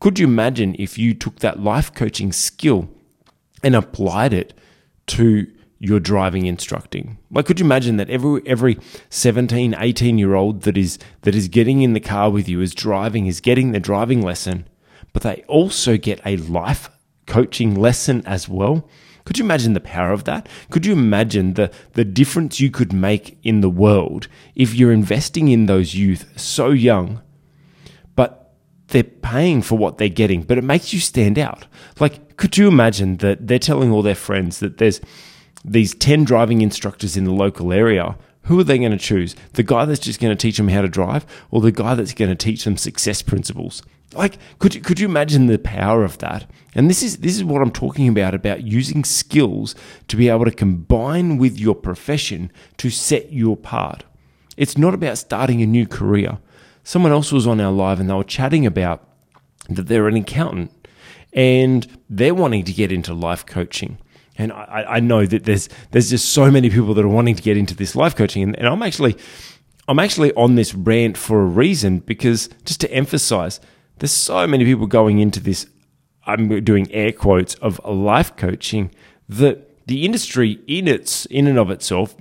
could 0.00 0.18
you 0.18 0.26
imagine 0.26 0.74
if 0.78 0.98
you 0.98 1.12
took 1.12 1.36
that 1.36 1.60
life 1.60 1.92
coaching 1.94 2.32
skill 2.32 2.88
and 3.62 3.76
applied 3.76 4.32
it 4.32 4.54
to 5.08 5.46
your 5.80 5.98
driving 5.98 6.46
instructing? 6.46 7.18
Like, 7.30 7.46
could 7.46 7.58
you 7.58 7.66
imagine 7.66 7.96
that 7.96 8.10
every, 8.10 8.42
every 8.46 8.78
17, 9.08 9.74
18 9.76 10.18
year 10.18 10.34
old 10.34 10.62
that 10.62 10.76
is, 10.76 10.98
that 11.22 11.34
is 11.34 11.48
getting 11.48 11.82
in 11.82 11.94
the 11.94 12.00
car 12.00 12.30
with 12.30 12.48
you, 12.48 12.60
is 12.60 12.74
driving, 12.74 13.26
is 13.26 13.40
getting 13.40 13.72
the 13.72 13.80
driving 13.80 14.22
lesson, 14.22 14.68
but 15.12 15.22
they 15.22 15.42
also 15.48 15.96
get 15.96 16.20
a 16.24 16.36
life 16.36 16.90
coaching 17.26 17.74
lesson 17.74 18.22
as 18.26 18.48
well? 18.48 18.88
Could 19.24 19.38
you 19.38 19.44
imagine 19.44 19.72
the 19.72 19.80
power 19.80 20.12
of 20.12 20.24
that? 20.24 20.48
Could 20.70 20.84
you 20.84 20.92
imagine 20.92 21.54
the, 21.54 21.70
the 21.94 22.04
difference 22.04 22.60
you 22.60 22.70
could 22.70 22.92
make 22.92 23.38
in 23.42 23.60
the 23.60 23.70
world 23.70 24.28
if 24.54 24.74
you're 24.74 24.92
investing 24.92 25.48
in 25.48 25.66
those 25.66 25.94
youth 25.94 26.38
so 26.38 26.70
young, 26.70 27.22
but 28.16 28.54
they're 28.88 29.02
paying 29.02 29.62
for 29.62 29.78
what 29.78 29.98
they're 29.98 30.08
getting, 30.08 30.42
but 30.42 30.58
it 30.58 30.64
makes 30.64 30.92
you 30.92 31.00
stand 31.00 31.38
out? 31.38 31.66
Like, 31.98 32.36
could 32.36 32.58
you 32.58 32.68
imagine 32.68 33.18
that 33.18 33.46
they're 33.46 33.58
telling 33.58 33.90
all 33.90 34.02
their 34.02 34.14
friends 34.14 34.60
that 34.60 34.78
there's 34.78 35.00
these 35.64 35.94
10 35.94 36.24
driving 36.24 36.60
instructors 36.62 37.16
in 37.16 37.24
the 37.24 37.32
local 37.32 37.72
area 37.72 38.16
who 38.44 38.58
are 38.58 38.64
they 38.64 38.78
going 38.78 38.90
to 38.90 38.98
choose? 38.98 39.36
The 39.52 39.62
guy 39.62 39.84
that's 39.84 40.00
just 40.00 40.20
going 40.20 40.36
to 40.36 40.40
teach 40.40 40.56
them 40.56 40.68
how 40.68 40.80
to 40.80 40.88
drive 40.88 41.26
or 41.50 41.60
the 41.60 41.72
guy 41.72 41.94
that's 41.94 42.14
going 42.14 42.30
to 42.30 42.34
teach 42.34 42.64
them 42.64 42.76
success 42.76 43.22
principles? 43.22 43.82
Like, 44.12 44.38
could 44.58 44.74
you, 44.74 44.80
could 44.80 44.98
you 44.98 45.06
imagine 45.06 45.46
the 45.46 45.58
power 45.58 46.02
of 46.02 46.18
that? 46.18 46.50
And 46.74 46.90
this 46.90 47.02
is, 47.02 47.18
this 47.18 47.36
is 47.36 47.44
what 47.44 47.62
I'm 47.62 47.70
talking 47.70 48.08
about, 48.08 48.34
about 48.34 48.64
using 48.64 49.04
skills 49.04 49.74
to 50.08 50.16
be 50.16 50.28
able 50.28 50.46
to 50.46 50.50
combine 50.50 51.38
with 51.38 51.60
your 51.60 51.76
profession 51.76 52.50
to 52.78 52.90
set 52.90 53.30
you 53.30 53.52
apart. 53.52 54.04
It's 54.56 54.76
not 54.76 54.94
about 54.94 55.18
starting 55.18 55.62
a 55.62 55.66
new 55.66 55.86
career. 55.86 56.38
Someone 56.82 57.12
else 57.12 57.30
was 57.30 57.46
on 57.46 57.60
our 57.60 57.70
live 57.70 58.00
and 58.00 58.10
they 58.10 58.14
were 58.14 58.24
chatting 58.24 58.66
about 58.66 59.06
that 59.68 59.86
they're 59.86 60.08
an 60.08 60.16
accountant 60.16 60.72
and 61.32 61.86
they're 62.08 62.34
wanting 62.34 62.64
to 62.64 62.72
get 62.72 62.90
into 62.90 63.14
life 63.14 63.46
coaching. 63.46 63.98
And 64.40 64.52
I, 64.52 64.84
I 64.88 65.00
know 65.00 65.26
that 65.26 65.44
there's 65.44 65.68
there's 65.90 66.08
just 66.08 66.30
so 66.30 66.50
many 66.50 66.70
people 66.70 66.94
that 66.94 67.04
are 67.04 67.08
wanting 67.08 67.34
to 67.34 67.42
get 67.42 67.58
into 67.58 67.74
this 67.74 67.94
life 67.94 68.16
coaching, 68.16 68.42
and, 68.42 68.58
and 68.58 68.66
I'm 68.66 68.82
actually 68.82 69.16
I'm 69.86 69.98
actually 69.98 70.32
on 70.32 70.54
this 70.54 70.74
rant 70.74 71.18
for 71.18 71.42
a 71.42 71.44
reason 71.44 71.98
because 71.98 72.48
just 72.64 72.80
to 72.80 72.90
emphasize 72.90 73.60
there's 73.98 74.12
so 74.12 74.46
many 74.46 74.64
people 74.64 74.86
going 74.86 75.18
into 75.18 75.40
this, 75.40 75.66
I'm 76.24 76.64
doing 76.64 76.90
air 76.90 77.12
quotes, 77.12 77.54
of 77.56 77.84
life 77.84 78.34
coaching 78.36 78.94
that 79.28 79.86
the 79.86 80.06
industry 80.06 80.58
in 80.66 80.88
its 80.88 81.26
in 81.26 81.46
and 81.46 81.58
of 81.58 81.70
itself 81.70 82.16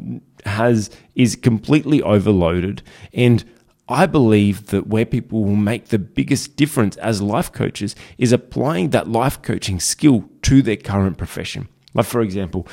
has 0.46 0.90
is 1.16 1.38
completely 1.38 2.02
overloaded 2.02 2.82
and 3.14 3.46
I 3.88 4.06
believe 4.06 4.68
that 4.68 4.88
where 4.88 5.06
people 5.06 5.46
will 5.46 5.56
make 5.56 5.86
the 5.88 5.98
biggest 5.98 6.58
difference 6.58 6.98
as 6.98 7.22
life 7.22 7.52
coaches 7.52 7.96
is 8.18 8.32
applying 8.32 8.90
that 8.90 9.08
life 9.08 9.42
coaching 9.42 9.80
skill 9.80 10.30
to 10.44 10.62
their 10.62 10.76
current 10.76 11.18
profession. 11.18 11.70
Like, 11.94 12.06
for 12.06 12.22
example, 12.22 12.68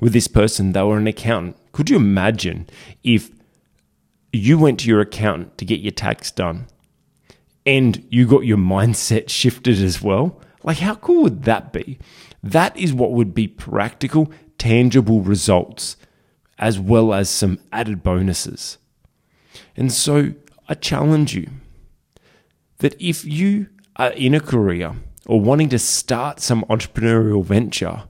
with 0.00 0.12
this 0.12 0.28
person, 0.28 0.72
they 0.72 0.82
were 0.82 0.98
an 0.98 1.06
accountant. 1.06 1.56
Could 1.72 1.90
you 1.90 1.96
imagine 1.96 2.68
if 3.02 3.30
you 4.32 4.58
went 4.58 4.80
to 4.80 4.88
your 4.88 5.00
accountant 5.00 5.56
to 5.58 5.64
get 5.64 5.80
your 5.80 5.92
tax 5.92 6.30
done 6.30 6.66
and 7.64 8.06
you 8.10 8.26
got 8.26 8.44
your 8.44 8.58
mindset 8.74 9.28
shifted 9.28 9.80
as 9.80 10.02
well. 10.02 10.40
Like, 10.62 10.78
how 10.78 10.96
cool 10.96 11.24
would 11.24 11.44
that 11.44 11.72
be? 11.72 11.98
That 12.42 12.76
is 12.76 12.92
what 12.92 13.12
would 13.12 13.34
be 13.34 13.46
practical, 13.46 14.32
tangible 14.58 15.22
results, 15.22 15.96
as 16.58 16.78
well 16.78 17.14
as 17.14 17.28
some 17.30 17.58
added 17.72 18.02
bonuses. 18.02 18.78
And 19.76 19.92
so 19.92 20.34
I 20.68 20.74
challenge 20.74 21.34
you 21.34 21.50
that 22.78 23.00
if 23.00 23.24
you 23.24 23.68
are 23.96 24.10
in 24.10 24.34
a 24.34 24.40
career 24.40 24.96
or 25.26 25.40
wanting 25.40 25.68
to 25.70 25.78
start 25.78 26.40
some 26.40 26.64
entrepreneurial 26.64 27.44
venture, 27.44 28.04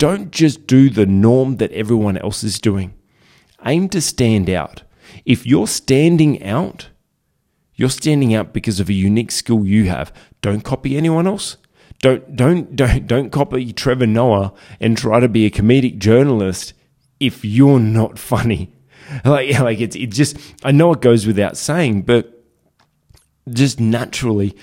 don't 0.00 0.30
just 0.30 0.66
do 0.66 0.88
the 0.88 1.04
norm 1.04 1.58
that 1.58 1.70
everyone 1.72 2.16
else 2.16 2.42
is 2.42 2.58
doing. 2.58 2.94
Aim 3.66 3.90
to 3.90 4.00
stand 4.00 4.48
out. 4.48 4.82
If 5.26 5.46
you're 5.46 5.66
standing 5.66 6.42
out, 6.42 6.88
you're 7.74 7.90
standing 7.90 8.34
out 8.34 8.54
because 8.54 8.80
of 8.80 8.88
a 8.88 8.94
unique 8.94 9.30
skill 9.30 9.66
you 9.66 9.90
have. 9.90 10.10
Don't 10.40 10.64
copy 10.64 10.96
anyone 10.96 11.26
else. 11.26 11.58
Don't 11.98 12.34
don't 12.34 12.74
don't 12.82 13.06
don't 13.06 13.30
copy 13.30 13.74
Trevor 13.74 14.06
Noah 14.06 14.54
and 14.80 14.96
try 14.96 15.20
to 15.20 15.28
be 15.28 15.44
a 15.44 15.50
comedic 15.50 15.98
journalist 15.98 16.72
if 17.20 17.44
you're 17.44 17.78
not 17.78 18.18
funny. 18.32 18.72
Like 19.22 19.58
like 19.60 19.80
it's 19.80 19.96
it 19.96 20.12
just 20.12 20.38
I 20.64 20.72
know 20.72 20.94
it 20.94 21.02
goes 21.02 21.26
without 21.26 21.58
saying, 21.58 22.02
but 22.02 22.42
just 23.50 23.78
naturally 23.78 24.56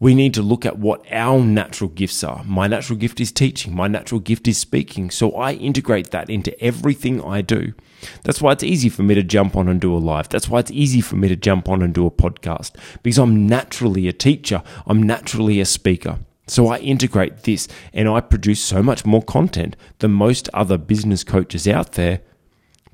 we 0.00 0.14
need 0.14 0.34
to 0.34 0.42
look 0.42 0.66
at 0.66 0.78
what 0.78 1.04
our 1.10 1.40
natural 1.40 1.88
gifts 1.88 2.24
are. 2.24 2.42
My 2.44 2.66
natural 2.66 2.98
gift 2.98 3.20
is 3.20 3.32
teaching. 3.32 3.74
My 3.74 3.88
natural 3.88 4.20
gift 4.20 4.48
is 4.48 4.58
speaking. 4.58 5.10
So 5.10 5.32
I 5.36 5.52
integrate 5.52 6.10
that 6.10 6.28
into 6.28 6.58
everything 6.62 7.22
I 7.22 7.42
do. 7.42 7.74
That's 8.22 8.42
why 8.42 8.52
it's 8.52 8.64
easy 8.64 8.88
for 8.88 9.02
me 9.02 9.14
to 9.14 9.22
jump 9.22 9.56
on 9.56 9.68
and 9.68 9.80
do 9.80 9.94
a 9.94 9.98
live. 9.98 10.28
That's 10.28 10.48
why 10.48 10.58
it's 10.58 10.70
easy 10.70 11.00
for 11.00 11.16
me 11.16 11.28
to 11.28 11.36
jump 11.36 11.68
on 11.68 11.80
and 11.80 11.94
do 11.94 12.06
a 12.06 12.10
podcast 12.10 12.72
because 13.02 13.18
I'm 13.18 13.46
naturally 13.46 14.08
a 14.08 14.12
teacher. 14.12 14.62
I'm 14.86 15.02
naturally 15.02 15.60
a 15.60 15.64
speaker. 15.64 16.18
So 16.46 16.68
I 16.68 16.78
integrate 16.78 17.44
this 17.44 17.68
and 17.92 18.08
I 18.08 18.20
produce 18.20 18.60
so 18.62 18.82
much 18.82 19.06
more 19.06 19.22
content 19.22 19.76
than 20.00 20.10
most 20.10 20.50
other 20.52 20.76
business 20.76 21.24
coaches 21.24 21.66
out 21.66 21.92
there 21.92 22.20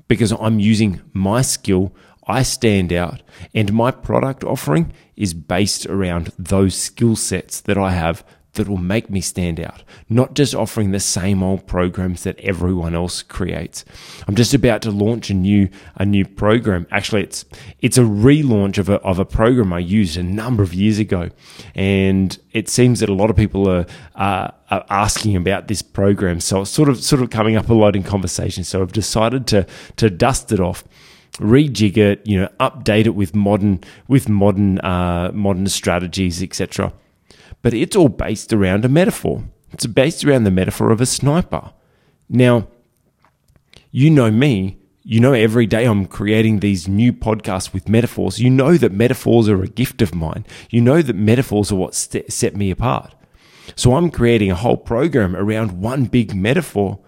because 0.07 0.31
I'm 0.31 0.59
using 0.59 1.01
my 1.13 1.41
skill. 1.41 1.93
I 2.31 2.43
stand 2.43 2.91
out 2.93 3.21
and 3.53 3.73
my 3.73 3.91
product 3.91 4.43
offering 4.43 4.93
is 5.15 5.33
based 5.33 5.85
around 5.85 6.31
those 6.39 6.75
skill 6.75 7.15
sets 7.15 7.61
that 7.61 7.77
I 7.77 7.91
have 7.91 8.23
that 8.53 8.67
will 8.67 8.77
make 8.77 9.09
me 9.09 9.21
stand 9.21 9.59
out, 9.59 9.83
not 10.09 10.33
just 10.33 10.53
offering 10.53 10.91
the 10.91 10.99
same 10.99 11.41
old 11.41 11.65
programs 11.67 12.23
that 12.23 12.37
everyone 12.39 12.93
else 12.93 13.21
creates. 13.21 13.85
I'm 14.27 14.35
just 14.35 14.53
about 14.53 14.81
to 14.81 14.91
launch 14.91 15.29
a 15.29 15.33
new 15.33 15.69
a 15.95 16.05
new 16.05 16.25
program. 16.25 16.85
Actually, 16.91 17.23
it's 17.23 17.45
it's 17.79 17.97
a 17.97 18.01
relaunch 18.01 18.77
of 18.77 18.89
a 18.89 18.95
of 18.95 19.19
a 19.19 19.25
program 19.25 19.71
I 19.71 19.79
used 19.79 20.17
a 20.17 20.23
number 20.23 20.63
of 20.63 20.73
years 20.73 20.99
ago, 20.99 21.29
and 21.75 22.37
it 22.51 22.67
seems 22.67 22.99
that 22.99 23.09
a 23.09 23.13
lot 23.13 23.29
of 23.29 23.37
people 23.37 23.69
are, 23.69 23.85
are, 24.15 24.53
are 24.69 24.85
asking 24.89 25.35
about 25.37 25.67
this 25.69 25.81
program. 25.81 26.41
So 26.41 26.61
it's 26.61 26.71
sort 26.71 26.89
of 26.89 27.01
sort 27.01 27.21
of 27.21 27.29
coming 27.29 27.55
up 27.55 27.69
a 27.69 27.73
lot 27.73 27.95
in 27.95 28.03
conversation. 28.03 28.65
So 28.65 28.81
I've 28.81 28.91
decided 28.91 29.47
to 29.47 29.65
to 29.95 30.09
dust 30.09 30.51
it 30.51 30.59
off 30.59 30.83
rejig 31.33 31.97
it, 31.97 32.25
you 32.25 32.39
know, 32.39 32.49
update 32.59 33.05
it 33.05 33.15
with 33.15 33.35
modern 33.35 33.79
with 34.07 34.29
modern 34.29 34.79
uh, 34.79 35.31
modern 35.33 35.67
strategies, 35.67 36.41
etc 36.41 36.93
but 37.61 37.73
it's 37.73 37.95
all 37.95 38.09
based 38.09 38.53
around 38.53 38.85
a 38.85 38.89
metaphor. 38.89 39.43
It's 39.71 39.85
based 39.85 40.25
around 40.25 40.43
the 40.43 40.51
metaphor 40.51 40.91
of 40.91 41.01
a 41.01 41.05
sniper. 41.05 41.71
Now, 42.29 42.67
you 43.91 44.09
know 44.09 44.31
me, 44.31 44.77
you 45.03 45.19
know 45.19 45.33
every 45.33 45.65
day 45.65 45.85
I'm 45.85 46.05
creating 46.05 46.59
these 46.59 46.87
new 46.87 47.13
podcasts 47.13 47.73
with 47.73 47.89
metaphors. 47.89 48.39
You 48.39 48.49
know 48.49 48.77
that 48.77 48.91
metaphors 48.91 49.47
are 49.47 49.63
a 49.63 49.67
gift 49.67 50.01
of 50.01 50.15
mine. 50.15 50.45
You 50.69 50.81
know 50.81 51.01
that 51.01 51.15
metaphors 51.15 51.71
are 51.71 51.75
what 51.75 51.95
set 51.95 52.55
me 52.55 52.71
apart. 52.71 53.13
So 53.75 53.95
I'm 53.95 54.11
creating 54.11 54.51
a 54.51 54.55
whole 54.55 54.77
program 54.77 55.35
around 55.35 55.81
one 55.81 56.05
big 56.05 56.35
metaphor 56.35 56.99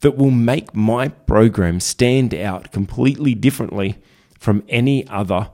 that 0.00 0.16
will 0.16 0.30
make 0.30 0.74
my 0.74 1.08
program 1.08 1.80
stand 1.80 2.34
out 2.34 2.72
completely 2.72 3.34
differently 3.34 3.96
from 4.38 4.64
any 4.68 5.06
other 5.08 5.50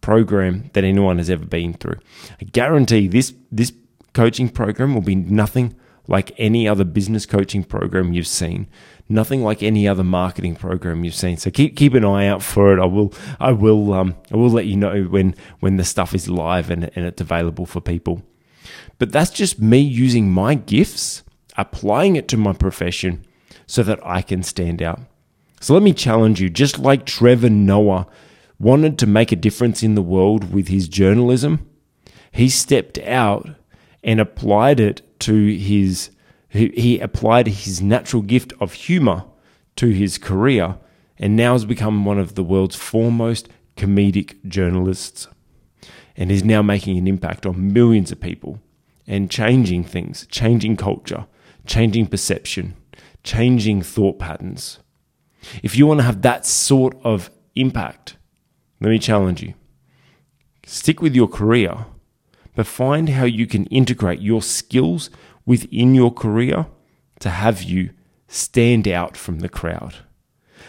program 0.00 0.70
that 0.74 0.84
anyone 0.84 1.18
has 1.18 1.30
ever 1.30 1.46
been 1.46 1.72
through. 1.72 1.98
I 2.40 2.44
guarantee 2.44 3.08
this 3.08 3.32
this 3.50 3.72
coaching 4.12 4.48
program 4.48 4.94
will 4.94 5.02
be 5.02 5.14
nothing 5.14 5.74
like 6.06 6.32
any 6.36 6.68
other 6.68 6.84
business 6.84 7.24
coaching 7.24 7.64
program 7.64 8.12
you've 8.12 8.26
seen, 8.26 8.68
nothing 9.08 9.42
like 9.42 9.62
any 9.62 9.88
other 9.88 10.04
marketing 10.04 10.54
program 10.54 11.04
you've 11.04 11.14
seen. 11.14 11.36
So 11.36 11.50
keep 11.50 11.76
keep 11.76 11.94
an 11.94 12.04
eye 12.04 12.26
out 12.26 12.42
for 12.42 12.76
it. 12.76 12.80
I 12.80 12.86
will 12.86 13.14
I 13.40 13.52
will 13.52 13.94
um, 13.94 14.16
I 14.32 14.36
will 14.36 14.50
let 14.50 14.66
you 14.66 14.76
know 14.76 15.04
when 15.04 15.34
when 15.60 15.76
the 15.76 15.84
stuff 15.84 16.14
is 16.14 16.28
live 16.28 16.70
and, 16.70 16.90
and 16.94 17.06
it's 17.06 17.20
available 17.20 17.64
for 17.64 17.80
people. 17.80 18.22
But 18.98 19.12
that's 19.12 19.30
just 19.30 19.60
me 19.60 19.78
using 19.78 20.30
my 20.30 20.54
gifts, 20.54 21.22
applying 21.56 22.16
it 22.16 22.28
to 22.28 22.36
my 22.36 22.52
profession 22.52 23.24
so 23.66 23.82
that 23.82 24.04
I 24.04 24.22
can 24.22 24.42
stand 24.42 24.82
out. 24.82 25.00
So 25.60 25.74
let 25.74 25.82
me 25.82 25.92
challenge 25.92 26.40
you, 26.40 26.50
just 26.50 26.78
like 26.78 27.06
Trevor 27.06 27.50
Noah 27.50 28.06
wanted 28.58 28.98
to 28.98 29.06
make 29.06 29.32
a 29.32 29.36
difference 29.36 29.82
in 29.82 29.94
the 29.94 30.02
world 30.02 30.52
with 30.52 30.68
his 30.68 30.88
journalism, 30.88 31.68
he 32.30 32.48
stepped 32.48 32.98
out 32.98 33.48
and 34.02 34.20
applied 34.20 34.80
it 34.80 35.02
to 35.20 35.56
his 35.56 36.10
he 36.50 37.00
applied 37.00 37.48
his 37.48 37.82
natural 37.82 38.22
gift 38.22 38.52
of 38.60 38.74
humor 38.74 39.24
to 39.74 39.88
his 39.88 40.18
career 40.18 40.76
and 41.18 41.34
now 41.34 41.52
has 41.52 41.64
become 41.64 42.04
one 42.04 42.18
of 42.18 42.36
the 42.36 42.44
world's 42.44 42.76
foremost 42.76 43.48
comedic 43.76 44.36
journalists 44.46 45.26
and 46.16 46.30
is 46.30 46.44
now 46.44 46.62
making 46.62 46.96
an 46.96 47.08
impact 47.08 47.44
on 47.44 47.72
millions 47.72 48.12
of 48.12 48.20
people 48.20 48.60
and 49.06 49.30
changing 49.30 49.82
things, 49.82 50.26
changing 50.30 50.76
culture, 50.76 51.26
changing 51.66 52.06
perception, 52.06 52.74
changing 53.24 53.82
thought 53.82 54.18
patterns. 54.18 54.78
If 55.62 55.76
you 55.76 55.86
want 55.86 56.00
to 56.00 56.04
have 56.04 56.22
that 56.22 56.46
sort 56.46 56.96
of 57.02 57.30
impact, 57.56 58.16
let 58.80 58.90
me 58.90 58.98
challenge 58.98 59.42
you. 59.42 59.54
Stick 60.64 61.02
with 61.02 61.14
your 61.14 61.28
career 61.28 61.86
but 62.54 62.66
find 62.66 63.10
how 63.10 63.24
you 63.24 63.46
can 63.46 63.66
integrate 63.66 64.20
your 64.20 64.42
skills 64.42 65.10
within 65.44 65.94
your 65.94 66.12
career 66.12 66.66
to 67.20 67.30
have 67.30 67.62
you 67.62 67.90
stand 68.28 68.88
out 68.88 69.16
from 69.16 69.40
the 69.40 69.48
crowd. 69.48 69.96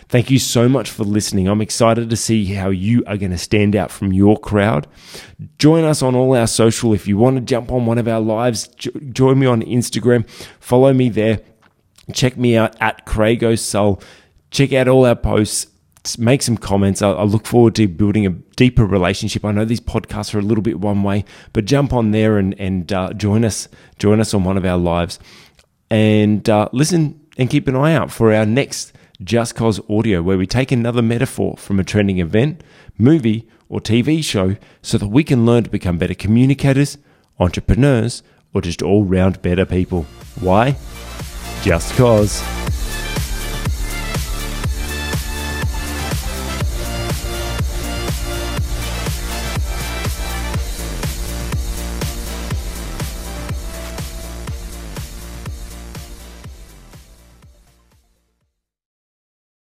Thank 0.08 0.30
you 0.30 0.38
so 0.38 0.70
much 0.70 0.90
for 0.90 1.04
listening. 1.04 1.48
I'm 1.48 1.62
excited 1.62 2.10
to 2.10 2.16
see 2.16 2.46
how 2.46 2.70
you 2.70 3.04
are 3.08 3.18
going 3.18 3.32
to 3.32 3.38
stand 3.38 3.76
out 3.76 3.92
from 3.92 4.14
your 4.14 4.38
crowd. 4.38 4.88
Join 5.58 5.84
us 5.84 6.04
on 6.04 6.16
all 6.16 6.36
our 6.36 6.48
social. 6.48 6.94
If 6.94 7.08
you 7.08 7.18
want 7.18 7.38
to 7.38 7.42
jump 7.42 7.72
on 7.72 7.86
one 7.86 7.98
of 7.98 8.08
our 8.08 8.20
lives, 8.20 8.68
join 8.68 9.40
me 9.40 9.48
on 9.48 9.64
Instagram. 9.64 10.30
Follow 10.60 10.94
me 10.94 11.10
there. 11.10 11.42
Check 12.14 12.38
me 12.38 12.56
out 12.56 12.76
at 12.80 13.06
craigosull. 13.06 14.02
Check 14.52 14.74
out 14.74 14.88
all 14.88 15.06
our 15.06 15.16
posts 15.16 15.68
make 16.20 16.42
some 16.42 16.58
comments. 16.58 17.02
I, 17.02 17.12
I, 17.12 17.24
look 17.24 17.48
forward 17.48 17.76
to 17.76 17.88
building 17.88 18.26
a 18.26 18.30
deeper 18.30 18.86
relationship. 18.86 19.44
I 19.44 19.52
know 19.52 19.66
these 19.66 19.82
podcasts 19.82 20.36
are 20.36 20.40
a 20.40 20.44
little 20.44 20.62
bit 20.62 20.80
one 20.80 21.04
way, 21.04 21.26
but 21.54 21.66
jump 21.66 21.94
on 21.94 22.12
there 22.12 22.38
and 22.38 22.54
and 22.60 22.92
uh, 22.94 23.14
join 23.14 23.44
us. 23.44 23.68
Join 23.98 24.20
us 24.20 24.34
on 24.34 24.44
one 24.44 24.58
of 24.58 24.66
our 24.66 24.78
lives, 24.78 25.20
and 25.90 26.48
uh, 26.50 26.70
listen 26.72 27.20
and 27.38 27.50
keep 27.50 27.68
an 27.68 27.76
eye 27.76 27.94
out 27.94 28.12
for 28.12 28.34
our 28.34 28.46
next 28.46 28.94
justCOS 29.22 29.90
audio, 29.90 30.22
where 30.22 30.38
we 30.38 30.48
take 30.48 30.72
another 30.72 31.02
metaphor 31.02 31.58
from 31.58 31.80
a 31.80 31.84
trending 31.84 32.20
event, 32.20 32.62
movie, 32.98 33.48
or 33.70 33.80
TV 33.80 34.24
show, 34.24 34.56
so 34.82 34.98
that 34.98 35.08
we 35.08 35.24
can 35.24 35.46
learn 35.46 35.64
to 35.64 35.70
become 35.70 35.98
better 35.98 36.14
communicators, 36.14 36.98
entrepreneurs, 37.40 38.24
or 38.54 38.62
just 38.62 38.82
all 38.82 39.04
round 39.04 39.42
better 39.42 39.66
people. 39.66 40.04
Why? 40.40 40.76
Just 41.66 41.96
cause. 41.96 42.65